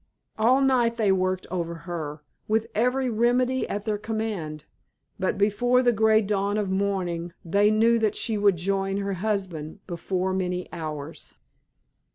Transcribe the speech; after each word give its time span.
All 0.35 0.61
night 0.61 0.97
they 0.97 1.11
worked 1.11 1.45
over 1.51 1.75
her, 1.85 2.23
with 2.47 2.65
every 2.73 3.07
remedy 3.07 3.69
at 3.69 3.85
their 3.85 3.99
command, 3.99 4.65
but 5.19 5.37
before 5.37 5.83
the 5.83 5.93
grey 5.93 6.23
dawn 6.23 6.57
of 6.57 6.71
morning 6.71 7.33
they 7.45 7.69
knew 7.69 7.99
that 7.99 8.15
she 8.15 8.35
would 8.35 8.57
join 8.57 8.97
her 8.97 9.13
husband 9.13 9.77
before 9.85 10.33
many 10.33 10.67
hours. 10.73 11.37